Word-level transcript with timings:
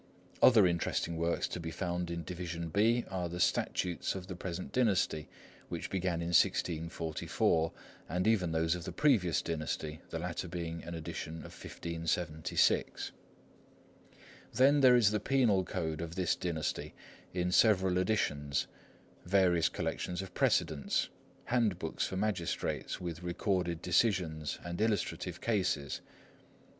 Other 0.41 0.65
interesting 0.65 1.15
works 1.15 1.47
to 1.49 1.59
be 1.59 1.69
found 1.69 2.09
in 2.09 2.23
Division 2.23 2.69
B 2.69 3.05
are 3.11 3.29
the 3.29 3.39
Statutes 3.39 4.15
of 4.15 4.25
the 4.25 4.35
present 4.35 4.71
dynasty, 4.71 5.29
which 5.69 5.91
began 5.91 6.21
in 6.21 6.29
1644, 6.29 7.71
and 8.09 8.25
even 8.25 8.51
those 8.51 8.73
of 8.73 8.85
the 8.85 8.91
previous 8.91 9.43
dynasty, 9.43 10.01
the 10.09 10.17
latter 10.17 10.47
being 10.47 10.83
an 10.85 10.95
edition 10.95 11.45
of 11.45 11.53
1576. 11.53 13.11
Then 14.51 14.81
there 14.81 14.95
is 14.95 15.11
the 15.11 15.19
Penal 15.19 15.63
Code 15.63 16.01
of 16.01 16.15
this 16.15 16.35
dynasty, 16.35 16.95
in 17.31 17.51
several 17.51 17.99
editions; 17.99 18.65
various 19.23 19.69
collections 19.69 20.23
of 20.23 20.33
precedents; 20.33 21.09
handbooks 21.45 22.07
for 22.07 22.17
magistrates, 22.17 22.99
with 22.99 23.21
recorded 23.21 23.83
decisions 23.83 24.57
and 24.63 24.81
illustrative 24.81 25.39
cases. 25.41 26.01